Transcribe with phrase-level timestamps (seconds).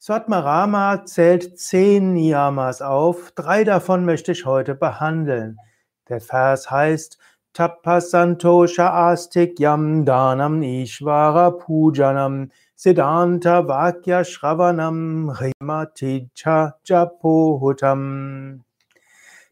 [0.00, 5.56] Swatmarama zählt zehn Niyamas auf, drei davon möchte ich heute behandeln.
[6.08, 7.18] Der Vers heißt
[7.52, 18.62] Tapasantosha Astik Danam Ishvara Pujanam Siddhanta Vakya Shravanam Rimaticha Japohutam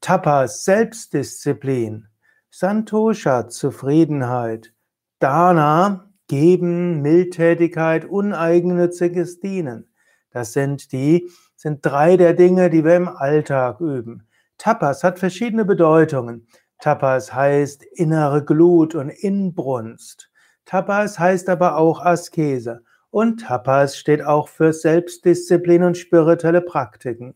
[0.00, 2.08] Tapas Selbstdisziplin
[2.48, 4.72] Santosha Zufriedenheit
[5.18, 9.89] Dana Geben, Mildtätigkeit, uneigennütziges Dienen.
[10.30, 14.26] Das sind die, sind drei der Dinge, die wir im Alltag üben.
[14.58, 16.46] Tapas hat verschiedene Bedeutungen.
[16.80, 20.30] Tapas heißt innere Glut und Inbrunst.
[20.64, 22.82] Tapas heißt aber auch Askese.
[23.10, 27.34] Und Tapas steht auch für Selbstdisziplin und spirituelle Praktiken.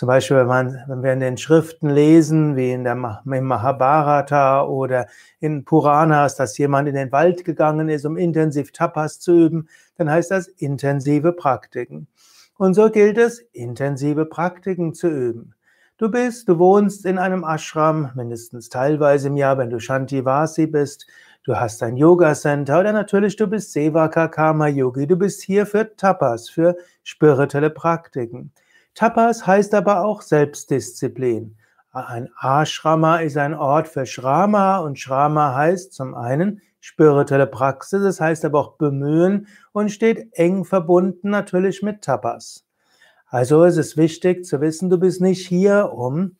[0.00, 4.64] Zum Beispiel, wenn, man, wenn wir in den Schriften lesen, wie in der im Mahabharata
[4.64, 5.06] oder
[5.40, 9.68] in Puranas, dass jemand in den Wald gegangen ist, um intensiv Tapas zu üben,
[9.98, 12.06] dann heißt das intensive Praktiken.
[12.56, 15.54] Und so gilt es, intensive Praktiken zu üben.
[15.98, 21.06] Du bist, du wohnst in einem Ashram, mindestens teilweise im Jahr, wenn du Shantivasi bist.
[21.44, 25.06] Du hast ein Yoga Center oder natürlich du bist Sevaka Karma Yogi.
[25.06, 28.50] Du bist hier für Tapas, für spirituelle Praktiken.
[28.94, 31.56] Tapas heißt aber auch Selbstdisziplin.
[31.92, 38.20] Ein Ashrama ist ein Ort für Shrama und Shrama heißt zum einen spirituelle Praxis, das
[38.20, 42.64] heißt aber auch bemühen und steht eng verbunden natürlich mit Tapas.
[43.26, 46.36] Also es ist wichtig zu wissen, du bist nicht hier, um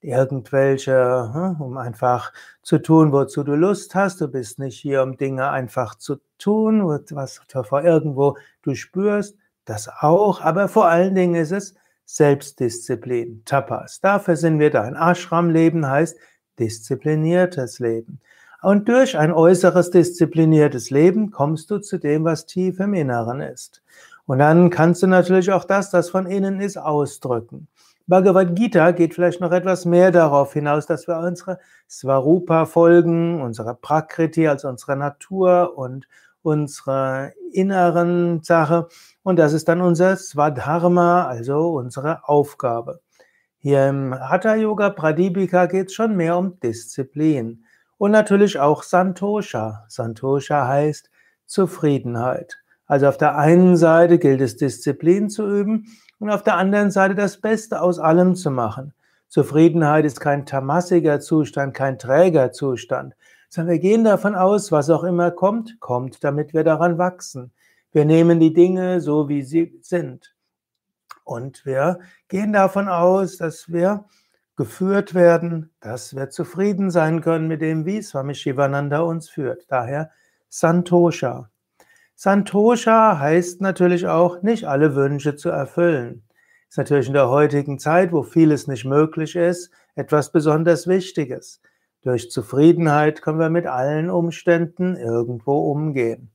[0.00, 4.20] irgendwelche, hm, um einfach zu tun, wozu du Lust hast.
[4.20, 9.36] Du bist nicht hier, um Dinge einfach zu tun, was vor irgendwo du spürst.
[9.66, 11.74] Das auch, aber vor allen Dingen ist es
[12.16, 14.00] Selbstdisziplin, Tapas.
[14.00, 14.82] Dafür sind wir da.
[14.82, 16.18] Ein Ashram-Leben heißt
[16.58, 18.20] diszipliniertes Leben.
[18.62, 23.82] Und durch ein äußeres diszipliniertes Leben kommst du zu dem, was tief im Inneren ist.
[24.26, 27.68] Und dann kannst du natürlich auch das, das von innen ist, ausdrücken.
[28.06, 33.74] Bhagavad Gita geht vielleicht noch etwas mehr darauf hinaus, dass wir unsere Svarupa folgen, unsere
[33.74, 36.08] Prakriti, also unsere Natur und
[36.42, 38.88] unsere inneren Sache
[39.22, 43.00] und das ist dann unser Swadharma, also unsere Aufgabe.
[43.58, 47.64] Hier im Hatha Yoga Pradipika geht es schon mehr um Disziplin
[47.98, 49.84] und natürlich auch Santosha.
[49.88, 51.10] Santosha heißt
[51.44, 52.56] Zufriedenheit.
[52.86, 55.86] Also auf der einen Seite gilt es Disziplin zu üben
[56.18, 58.94] und auf der anderen Seite das Beste aus allem zu machen.
[59.28, 63.14] Zufriedenheit ist kein tamassiger Zustand, kein träger Zustand,
[63.50, 67.52] sondern wir gehen davon aus, was auch immer kommt, kommt, damit wir daran wachsen.
[67.92, 70.34] Wir nehmen die Dinge so, wie sie sind.
[71.24, 74.04] Und wir gehen davon aus, dass wir
[74.56, 79.66] geführt werden, dass wir zufrieden sein können mit dem, wie Swami Shivananda uns führt.
[79.68, 80.10] Daher
[80.48, 81.50] Santosha.
[82.14, 86.22] Santosha heißt natürlich auch, nicht alle Wünsche zu erfüllen.
[86.68, 91.60] Ist natürlich in der heutigen Zeit, wo vieles nicht möglich ist, etwas besonders Wichtiges.
[92.02, 96.30] Durch Zufriedenheit können wir mit allen Umständen irgendwo umgehen.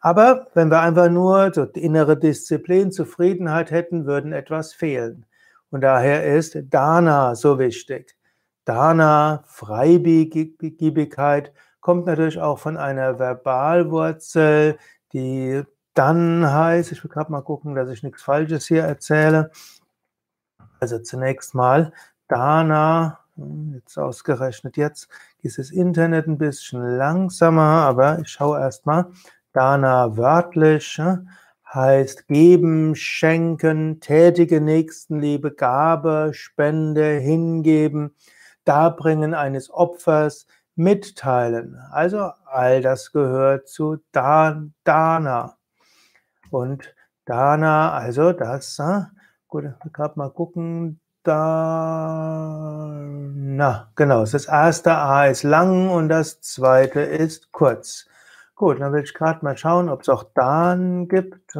[0.00, 5.26] Aber wenn wir einfach nur die innere Disziplin, Zufriedenheit hätten, würden etwas fehlen.
[5.70, 8.16] Und daher ist Dana so wichtig.
[8.64, 14.78] Dana, Freigebigkeit, kommt natürlich auch von einer Verbalwurzel,
[15.12, 15.62] die
[15.94, 19.50] dann heißt, ich will gerade mal gucken, dass ich nichts Falsches hier erzähle.
[20.80, 21.92] Also zunächst mal
[22.28, 23.20] Dana,
[23.74, 25.08] jetzt ausgerechnet jetzt
[25.42, 29.06] ist das Internet ein bisschen langsamer, aber ich schaue erstmal.
[29.52, 31.28] Dana wörtlich hm,
[31.72, 38.14] heißt geben, schenken, tätige Nächstenliebe, Gabe, Spende, hingeben,
[38.64, 41.76] Darbringen eines Opfers, mitteilen.
[41.90, 45.56] Also all das gehört zu Dana.
[46.50, 46.94] Und
[47.24, 49.06] Dana, also das, hm,
[49.48, 57.00] gut, gerade mal gucken, da, na, genau, das erste A ist lang und das zweite
[57.00, 58.08] ist kurz.
[58.54, 61.56] Gut, dann will ich gerade mal schauen, ob es auch Dan gibt.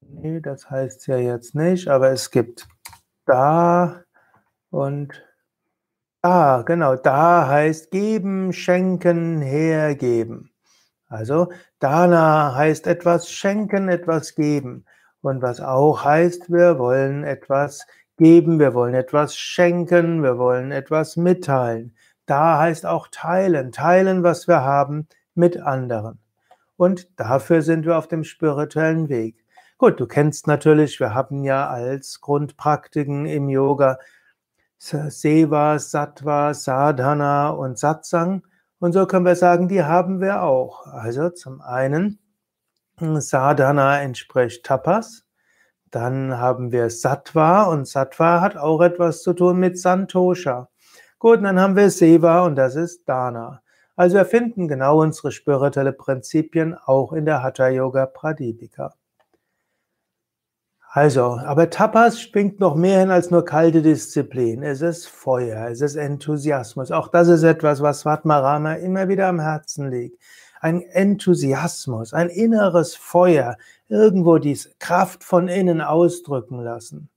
[0.00, 2.68] Nee, das heißt ja jetzt nicht, aber es gibt
[3.26, 4.02] da
[4.70, 5.22] und
[6.22, 10.52] da, genau, da heißt geben, schenken, hergeben.
[11.08, 14.86] Also Dana heißt etwas schenken, etwas geben.
[15.22, 17.86] Und was auch heißt, wir wollen etwas
[18.18, 21.94] geben, wir wollen etwas schenken, wir wollen etwas mitteilen.
[22.26, 26.18] Da heißt auch teilen, teilen, was wir haben mit anderen.
[26.76, 29.44] Und dafür sind wir auf dem spirituellen Weg.
[29.78, 33.98] Gut, du kennst natürlich, wir haben ja als Grundpraktiken im Yoga
[34.78, 38.42] Seva, Sattva, Sadhana und Satsang.
[38.80, 40.86] Und so können wir sagen, die haben wir auch.
[40.86, 42.18] Also zum einen
[43.20, 45.24] Sadhana entspricht Tapas.
[45.90, 50.68] Dann haben wir Sattva und Sattva hat auch etwas zu tun mit Santosha.
[51.18, 53.62] Gut, dann haben wir Seva und das ist Dana.
[53.94, 58.94] Also wir finden genau unsere spirituelle Prinzipien auch in der Hatha Yoga Pradipika.
[60.94, 64.62] Also, aber Tapas springt noch mehr hin als nur kalte Disziplin.
[64.62, 66.90] Es ist Feuer, es ist Enthusiasmus.
[66.90, 70.22] Auch das ist etwas, was Svatmarama immer wieder am Herzen liegt.
[70.62, 73.56] Ein Enthusiasmus, ein inneres Feuer,
[73.88, 77.08] irgendwo die Kraft von innen ausdrücken lassen.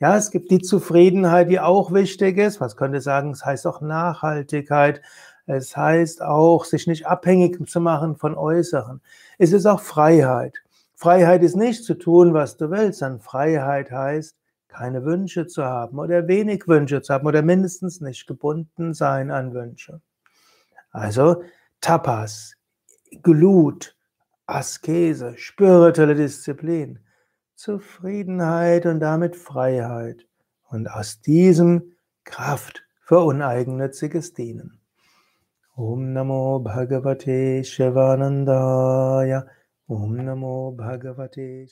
[0.00, 2.60] Ja, es gibt die Zufriedenheit, die auch wichtig ist.
[2.60, 5.00] Was könnte sagen, es heißt auch Nachhaltigkeit.
[5.46, 9.00] Es heißt auch, sich nicht abhängig zu machen von Äußeren.
[9.38, 10.58] Es ist auch Freiheit.
[10.96, 14.36] Freiheit ist nicht zu tun, was du willst, sondern Freiheit heißt,
[14.66, 19.54] keine Wünsche zu haben oder wenig Wünsche zu haben oder mindestens nicht gebunden sein an
[19.54, 20.00] Wünsche.
[20.90, 21.44] Also
[21.80, 22.57] Tapas,
[23.22, 23.96] Glut,
[24.46, 27.00] Askese, spirituelle Disziplin,
[27.54, 30.26] Zufriedenheit und damit Freiheit
[30.70, 31.92] und aus diesem
[32.24, 34.80] Kraft für uneigennütziges Dienen.
[35.76, 39.46] Om Namo Bhagavate Shivanandaya
[39.86, 41.68] Om Namo Bhagavate